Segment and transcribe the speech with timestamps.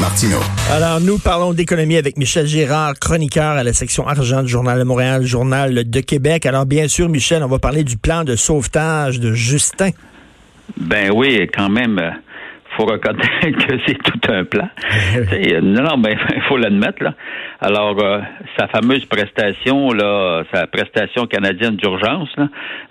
[0.00, 0.38] Martino.
[0.72, 4.84] Alors, nous parlons d'économie avec Michel Gérard, chroniqueur à la section argent du Journal de
[4.84, 6.46] Montréal, Journal de Québec.
[6.46, 9.90] Alors, bien sûr, Michel, on va parler du plan de sauvetage de Justin.
[10.76, 12.10] Ben oui, quand même, euh,
[12.76, 14.68] faut reconnaître que c'est tout un plan.
[15.32, 17.14] Euh, non, non, ben il faut l'admettre là.
[17.60, 18.20] Alors, euh,
[18.58, 22.28] sa fameuse prestation là, sa prestation canadienne d'urgence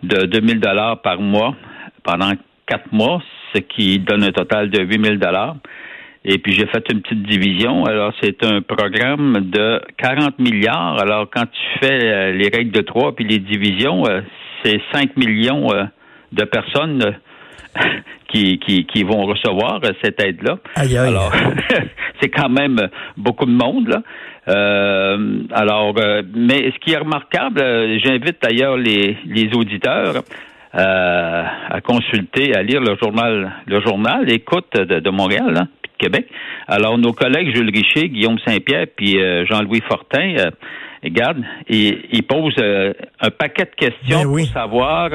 [0.03, 1.55] de 2000 dollars par mois
[2.03, 2.31] pendant
[2.65, 3.21] quatre mois,
[3.53, 5.55] ce qui donne un total de 8000 dollars.
[6.29, 7.85] Et puis j'ai fait une petite division.
[7.85, 10.99] Alors c'est un programme de 40 milliards.
[11.01, 14.03] Alors quand tu fais les règles de trois puis les divisions,
[14.61, 15.69] c'est 5 millions
[16.33, 17.15] de personnes
[18.27, 20.57] qui, qui, qui vont recevoir cette aide-là.
[20.75, 21.31] Alors,
[22.21, 24.01] c'est quand même beaucoup de monde, là.
[24.49, 30.23] Euh, alors, euh, mais ce qui est remarquable, euh, j'invite d'ailleurs les, les auditeurs
[30.73, 36.27] à consulter, à lire le journal, le journal, écoute de, Montréal, là, puis de Québec.
[36.67, 39.17] Alors, nos collègues Jules Richer, Guillaume Saint-Pierre, puis
[39.49, 40.51] Jean-Louis Fortin,
[41.03, 45.09] regarde, ils, ils posent un paquet de questions ben pour savoir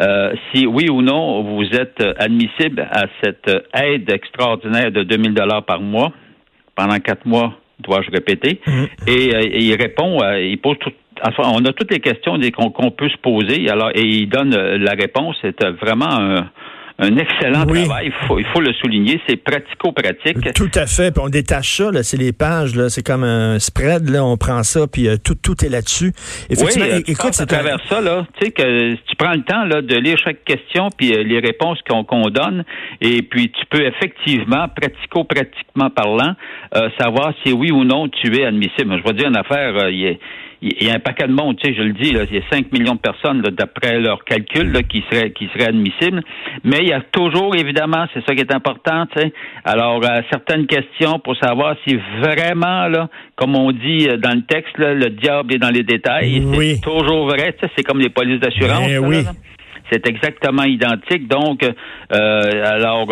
[0.00, 5.64] euh, si oui ou non vous êtes admissible à cette aide extraordinaire de 2000 dollars
[5.64, 6.12] par mois
[6.74, 8.60] pendant quatre mois, dois-je répéter?
[8.66, 8.84] Mm.
[9.06, 10.92] Et, euh, il répond, euh, il pose tout,
[11.22, 13.68] enfin, on a toutes les questions qu'on peut se poser.
[13.68, 15.36] Alors, et il donne la réponse.
[15.42, 16.50] C'est vraiment un
[16.98, 18.06] un excellent travail.
[18.06, 19.20] Il faut, il faut le souligner.
[19.28, 20.54] C'est pratico-pratique.
[20.54, 21.10] Tout à fait.
[21.10, 22.02] Puis on détache ça.
[22.02, 22.76] C'est les pages.
[22.76, 22.88] Là.
[22.88, 24.08] C'est comme un spread.
[24.08, 24.24] Là.
[24.24, 24.86] On prend ça.
[24.86, 26.12] Puis euh, tout, tout est là-dessus.
[26.50, 28.00] Effectivement, oui, écoute, à travers ça.
[28.00, 31.24] Là, tu sais que tu prends le temps là, de lire chaque question puis euh,
[31.24, 32.64] les réponses qu'on donne.
[33.00, 36.34] Et puis tu peux effectivement, pratico-pratiquement parlant,
[36.76, 38.98] euh, savoir si oui ou non tu es admissible.
[38.98, 39.88] Je vais dire une affaire.
[39.88, 40.20] il est
[40.64, 42.38] il y a un paquet de monde, tu sais, je le dis, là, il y
[42.38, 46.22] a 5 millions de personnes, d'après leurs calculs, qui seraient qui seraient admissibles.
[46.64, 49.32] Mais il y a toujours, évidemment, c'est ça qui est important, tu sais.
[49.64, 54.42] Alors, euh, certaines questions pour savoir si vraiment, là, comme on dit euh, dans le
[54.42, 56.42] texte, le diable est dans les détails.
[56.44, 56.76] Oui.
[56.76, 58.88] C'est toujours vrai, tu sais, c'est comme les polices d'assurance.
[58.88, 59.24] Ben oui.
[59.94, 61.28] C'est exactement identique.
[61.28, 63.06] Donc, euh, alors,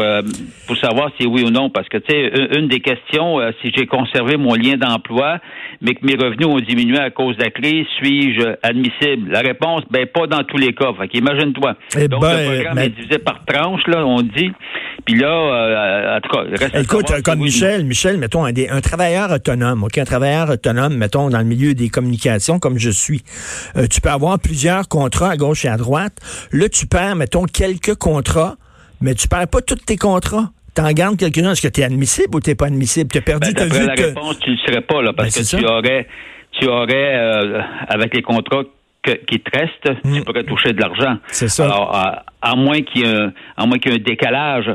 [0.66, 3.86] pour savoir si oui ou non, parce que, tu sais, une des questions, si j'ai
[3.86, 5.38] conservé mon lien d'emploi,
[5.80, 9.30] mais que mes revenus ont diminué à cause de la crise, suis-je admissible?
[9.30, 10.92] La réponse, ben pas dans tous les cas.
[10.98, 11.74] Fait qu'imagine-toi.
[11.96, 14.52] Eh Donc, ben, le programme est divisé par tranche, là, on dit.
[15.04, 19.32] Puis là, euh, en tout cas, reste Écoute, comme Michel, Michel, mettons, un, un, travailleur
[19.32, 23.22] autonome, OK, un travailleur autonome, mettons, dans le milieu des communications, comme je suis,
[23.76, 26.18] euh, tu peux avoir plusieurs contrats à gauche et à droite.
[26.52, 28.56] Là, tu perds, mettons, quelques contrats,
[29.00, 32.36] mais tu perds pas tous tes contrats t'en gardes quelqu'un, est-ce que tu es admissible
[32.36, 33.10] ou tu pas admissible?
[33.10, 35.44] Tu as perdu, ben, ta vu la réponse, tu ne serais pas, là, parce ben,
[35.44, 36.06] que tu aurais,
[36.52, 38.64] tu aurais, euh, avec les contrats
[39.04, 40.24] qui te restent, tu hmm.
[40.24, 41.16] pourrais toucher de l'argent.
[41.26, 41.64] C'est ça.
[41.64, 44.70] Alors, à, moins qu'il y ait un, à moins qu'il y ait un décalage.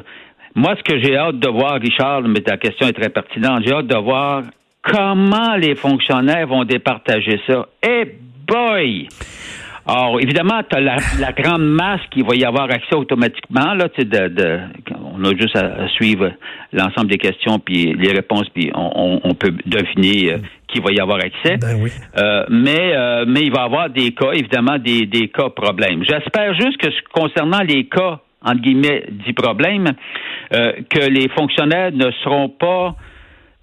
[0.54, 3.74] Moi, ce que j'ai hâte de voir, Richard, mais ta question est très pertinente, j'ai
[3.74, 4.44] hâte de voir
[4.82, 7.68] comment les fonctionnaires vont départager ça.
[7.84, 9.08] Eh boy!
[9.88, 13.74] Alors, évidemment, tu as la, grande masse qui va y avoir accès automatiquement.
[13.74, 14.60] Là, de, de,
[15.14, 16.32] on a juste à, suivre
[16.74, 20.38] l'ensemble des questions puis les réponses, puis on, peut deviner euh,
[20.68, 21.58] qui va y avoir accès.
[21.58, 21.90] Ben oui.
[22.18, 26.04] euh, mais, euh, mais il va y avoir des cas, évidemment, des, des cas problèmes.
[26.04, 29.88] J'espère juste que concernant les cas, entre guillemets, dits problèmes,
[30.54, 32.96] euh, que les fonctionnaires ne seront pas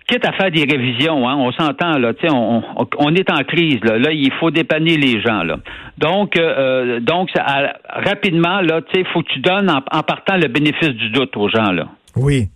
[0.07, 3.79] quitte à faire des révisions, hein, on s'entend là, on, on, on, est en crise
[3.83, 5.59] là, là, il faut dépanner les gens là.
[5.99, 7.31] Donc, euh, donc
[7.89, 11.73] rapidement là, tu faut que tu donnes en, partant le bénéfice du doute aux gens
[11.73, 11.89] là.
[12.17, 12.49] Oui.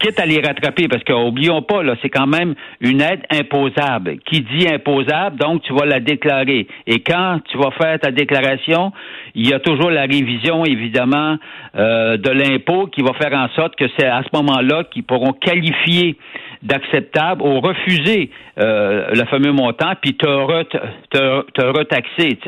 [0.00, 4.18] Quitte à les rattraper, parce qu'oublions pas, là, c'est quand même une aide imposable.
[4.26, 6.66] Qui dit imposable, donc tu vas la déclarer.
[6.86, 8.92] Et quand tu vas faire ta déclaration,
[9.34, 11.36] il y a toujours la révision, évidemment,
[11.76, 15.32] euh, de l'impôt qui va faire en sorte que c'est à ce moment-là qu'ils pourront
[15.32, 16.18] qualifier
[16.64, 20.64] d'acceptable ou refuser euh, le fameux montant, puis te, re,
[21.10, 22.38] te, retaxer.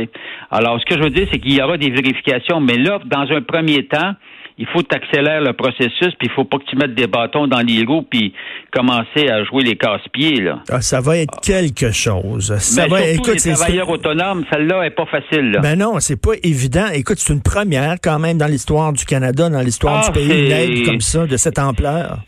[0.51, 3.31] Alors, ce que je veux dire, c'est qu'il y aura des vérifications, mais là, dans
[3.31, 4.15] un premier temps,
[4.59, 7.61] il faut accélérer le processus, puis il faut pas que tu mettes des bâtons dans
[7.61, 8.33] les roues, puis
[8.73, 10.41] commencer à jouer les casse-pieds.
[10.41, 10.61] Là.
[10.71, 12.57] Ah, ça va être quelque chose.
[12.57, 15.51] Ça va, écoute, les travailleurs autonomes, celle-là est pas facile.
[15.51, 15.61] Là.
[15.61, 16.87] Ben non, c'est pas évident.
[16.95, 20.47] Écoute, c'est une première quand même dans l'histoire du Canada, dans l'histoire du ah, pays,
[20.47, 22.21] une aide comme ça, de cette ampleur.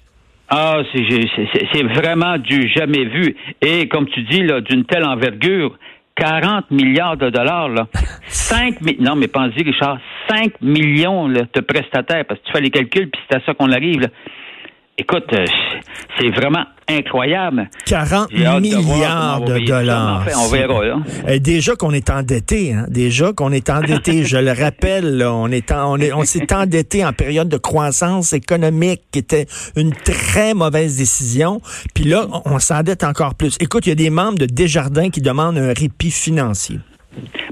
[0.50, 3.36] Ah, c'est vraiment du jamais vu.
[3.60, 5.76] Et comme tu dis, là, d'une telle envergure,
[6.16, 7.86] 40 milliards de dollars, là.
[8.26, 9.98] 5 non, mais pense-y, Richard,
[10.28, 13.70] 5 millions de prestataires, parce que tu fais les calculs, puis c'est à ça qu'on
[13.72, 14.00] arrive.
[14.00, 14.08] Là.
[15.00, 15.44] Écoute, euh,
[16.18, 17.70] c'est vraiment incroyable.
[17.86, 20.26] 40 milliards de, dollars.
[20.36, 20.84] on verra.
[20.84, 20.96] Là.
[21.28, 22.86] Euh, déjà qu'on est endetté, hein?
[22.88, 24.24] déjà qu'on est endetté.
[24.24, 29.02] je le rappelle, on est on est, on s'est endetté en période de croissance économique,
[29.12, 29.46] qui était
[29.76, 31.60] une très mauvaise décision.
[31.94, 33.56] Puis là, on s'endette encore plus.
[33.60, 36.80] Écoute, il y a des membres de Desjardins qui demandent un répit financier.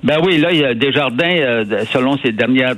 [0.02, 2.75] Ben oui, là, il y a Desjardins, euh, selon ses dernières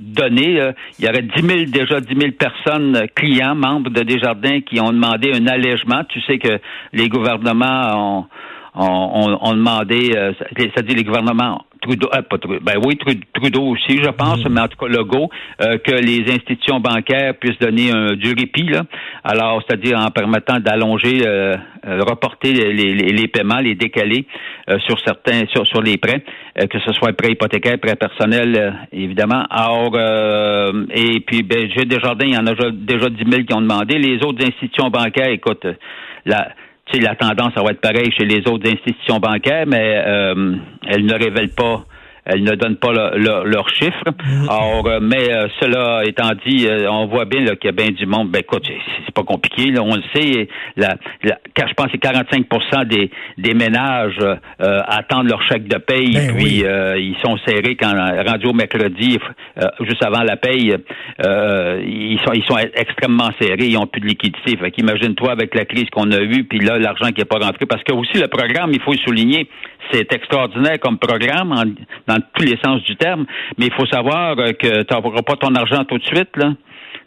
[0.00, 0.60] données.
[0.60, 4.60] Euh, il y aurait 10 000, déjà 10 000 personnes, euh, clients, membres de Desjardins,
[4.60, 6.02] qui ont demandé un allègement.
[6.08, 6.58] Tu sais que
[6.92, 8.26] les gouvernements
[8.74, 12.98] ont, ont, demandé, euh, c'est-à-dire les gouvernements Trudeau, euh, pas Trudeau, ben oui,
[13.32, 14.52] Trudeau aussi, je pense, mm.
[14.52, 15.30] mais en tout cas Legault,
[15.60, 18.82] euh, que les institutions bancaires puissent donner un, du répit, là.
[19.24, 24.26] Alors, c'est-à-dire en permettant d'allonger, euh, reporter les, les, paiements, les décaler
[24.86, 26.22] sur certains, sur, sur les prêts,
[26.68, 29.44] que ce soit prêt hypothécaire, prêt personnel, évidemment.
[29.50, 29.96] Alors,
[30.94, 33.62] et puis, ben, j'ai Desjardins, il y en a déjà, déjà 10 000 qui ont
[33.62, 33.98] demandé.
[33.98, 35.66] Les autres institutions bancaires, écoute,
[36.26, 36.50] la
[36.98, 40.56] la tendance, ça va être pareil chez les autres institutions bancaires, mais euh,
[40.88, 41.84] elles ne révèlent pas
[42.30, 44.04] elles ne donnent pas leurs chiffres.
[44.06, 44.48] Mhm.
[44.48, 47.90] Alors, euh, mais euh, cela étant dit, euh, on voit bien qu'il y a bien
[47.90, 48.30] du monde.
[48.30, 48.64] Ben écoute,
[49.04, 49.70] c'est pas compliqué.
[49.70, 50.48] Là, on le sait.
[50.76, 50.96] La,
[51.54, 52.46] car je pense que 45
[52.86, 54.18] des, des ménages
[54.58, 56.14] attendent leur chèque de paye.
[56.14, 57.92] Ben puis ils sont serrés quand
[58.26, 59.18] rendu au mercredi,
[59.80, 60.74] juste avant la paye,
[61.18, 63.66] ils sont ils sont extrêmement serrés.
[63.66, 64.56] Ils ont plus de liquidité.
[64.56, 67.66] Fait qu'imagine-toi avec la crise qu'on a eue, puis là l'argent qui n'est pas rentré.
[67.66, 69.48] Parce que aussi le programme, il faut le souligner,
[69.90, 71.54] c'est extraordinaire comme programme
[72.06, 73.26] dans tous les sens du terme,
[73.58, 76.52] mais il faut savoir euh, que tu n'auras pas ton argent tout de suite, là.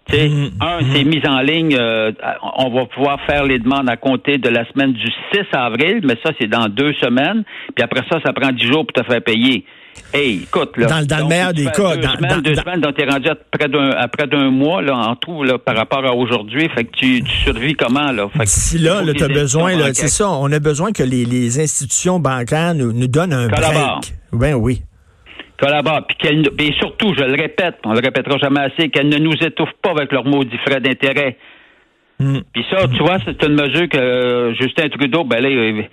[0.10, 0.52] sais, mm-hmm.
[0.62, 1.75] un, c'est mis en ligne.
[1.80, 2.12] Euh,
[2.58, 6.16] on va pouvoir faire les demandes à compter de la semaine du 6 avril, mais
[6.24, 7.44] ça, c'est dans deux semaines.
[7.75, 9.66] Puis après ça, ça prend dix jours pour te faire payer.
[10.13, 10.88] Hey, écoute, là.
[10.88, 11.95] Dans, le meilleur des cas.
[11.95, 14.81] Deux dans, semaines, deux semaines, donc t'es rendu à près d'un, à près d'un mois,
[14.81, 16.69] là, en tout, là, par rapport à aujourd'hui.
[16.69, 18.28] Fait que tu, tu survis comment, là?
[18.36, 21.60] Fait si là, là t'as besoin, là, c'est ça, on a besoin que les, les
[21.60, 24.13] institutions bancaires nous, nous donnent un break.
[24.31, 24.81] Ben oui
[25.63, 26.06] collabore.
[26.07, 29.36] Puis qu'elle, et surtout, je le répète, on le répétera jamais assez, qu'elle ne nous
[29.42, 31.38] étouffe pas avec leurs maudits frais d'intérêt.
[32.24, 32.40] Mm.
[32.54, 35.88] Puis ça, tu vois, c'est une mesure que euh, Justin Trudeau, ben là, il,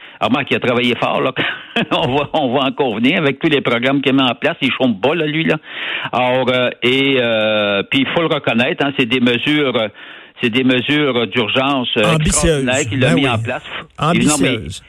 [0.47, 1.33] qui a travaillé fort, là.
[1.91, 4.57] on, va, on va en convenir avec tous les programmes qu'il met en place.
[4.63, 5.57] Il chôme pas, là, lui, là.
[6.13, 9.89] Alors, euh, et euh, puis il faut le reconnaître, hein, c'est des mesures
[10.43, 13.63] c'est des mesures d'urgence ambitieuses qu'il a ben mis en place.
[13.99, 14.83] Ambitieuses.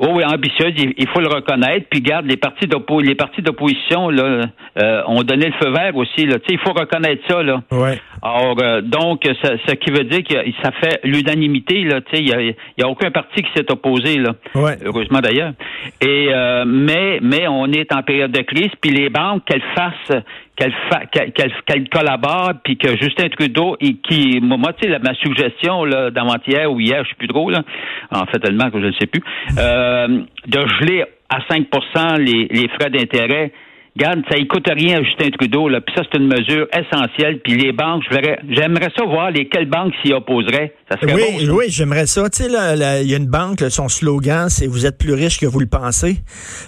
[0.00, 1.86] Oh oui, ambitieuse, il, faut le reconnaître.
[1.90, 2.66] Puis garde les partis
[3.02, 4.46] les partis d'opposition là
[4.80, 6.24] euh, ont donné le feu vert aussi.
[6.24, 6.36] Là.
[6.48, 7.62] il faut reconnaître ça là.
[7.72, 7.98] Ouais.
[8.22, 12.00] Alors euh, donc ce qui veut dire que ça fait l'unanimité là.
[12.12, 14.34] Il y a, y a aucun parti qui s'est opposé là.
[14.54, 14.76] Ouais.
[14.84, 15.52] Heureusement d'ailleurs.
[16.00, 18.70] Et euh, mais mais on est en période de crise.
[18.80, 20.22] Puis les banques qu'elles fassent
[20.56, 20.74] qu'elle
[21.32, 26.70] qu'elle collabore, puis que Justin Trudeau, et qui, moi, tu sais, ma suggestion là, d'avant-hier
[26.72, 27.62] ou hier, je sais plus là,
[28.10, 29.22] en fait tellement que je ne sais plus,
[29.58, 33.52] euh, de geler à 5% les, les frais d'intérêt
[33.96, 35.80] Regarde, ça coûte rien à Justin Trudeau, là.
[35.80, 37.40] Puis ça, c'est une mesure essentielle.
[37.40, 38.04] Puis les banques,
[38.48, 40.74] j'aimerais ça voir lesquelles banques s'y opposeraient.
[40.90, 42.28] Ça serait oui, oui, j'aimerais ça.
[42.30, 45.38] Tu sais, là, il y a une banque, son slogan, c'est vous êtes plus riche
[45.38, 46.16] que vous le pensez.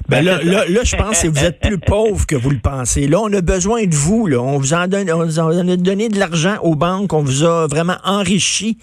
[0.08, 3.06] Ben, ben là, là, je pense que vous êtes plus pauvre que vous le pensez.
[3.06, 4.26] Là, on a besoin de vous.
[4.26, 4.38] Là.
[4.40, 7.12] On vous en donne, on vous en a donné de l'argent aux banques.
[7.12, 8.78] On vous a vraiment enrichi.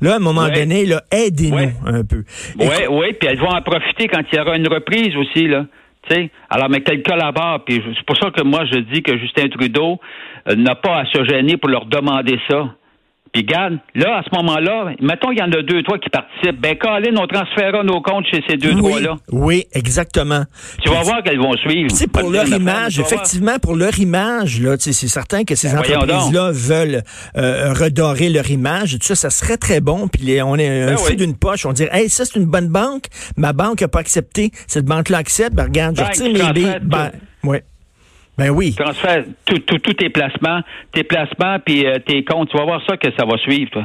[0.00, 2.24] Là, à un moment donné, là, aidez-nous un peu.
[2.58, 5.66] Oui, oui, puis elles vont en profiter quand il y aura une reprise aussi, là.
[6.50, 10.00] Alors, mais qu'elle collabore, puis c'est pour ça que moi je dis que Justin Trudeau
[10.48, 12.74] euh, n'a pas à se gêner pour leur demander ça.
[13.32, 16.60] Puis regarde, là, à ce moment-là, mettons qu'il y en a deux, trois qui participent.
[16.60, 19.16] Ben, Colin, on transférera nos comptes chez ces deux, trois-là.
[19.30, 20.44] Oui, exactement.
[20.82, 21.90] Tu vas voir qu'elles vont suivre.
[21.90, 26.50] C'est pour leur image, effectivement, pour leur image, là, c'est certain que ces ben, entreprises-là
[26.52, 27.02] veulent
[27.38, 28.98] euh, redorer leur image.
[28.98, 30.08] Tout ça, ça serait très bon.
[30.08, 31.64] Puis on est un ben feu d'une poche.
[31.64, 33.04] On dirait, hey, ça, c'est une bonne banque.
[33.38, 34.50] Ma banque n'a pas accepté.
[34.66, 35.54] Cette banque-là accepte.
[35.54, 37.12] Ben, regarde, je retire mes Ben,
[37.44, 37.64] ouais.
[38.38, 38.74] Ben oui.
[38.74, 40.60] Transfère tous tes placements,
[40.92, 42.50] tes placements puis euh, tes comptes.
[42.50, 43.84] Tu vas voir ça que ça va suivre, toi.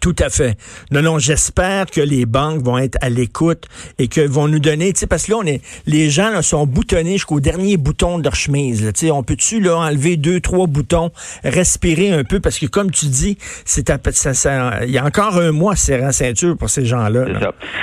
[0.00, 0.56] Tout à fait.
[0.92, 3.64] Non, non, j'espère que les banques vont être à l'écoute
[3.98, 6.42] et que vont nous donner, tu sais, parce que là, on est, les gens là,
[6.42, 8.90] sont boutonnés jusqu'au dernier bouton de leur chemise.
[8.94, 11.10] Tu sais, on peut-tu là enlever deux, trois boutons,
[11.44, 15.36] respirer un peu, parce que comme tu dis, c'est ça, ça, il y a encore
[15.36, 17.26] un mois serrant la ceinture pour ces gens-là.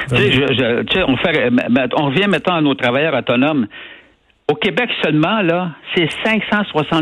[0.10, 1.50] Tu sais, on fait,
[1.98, 3.68] on revient maintenant à nos travailleurs autonomes.
[4.50, 6.88] Au Québec seulement, là, c'est 560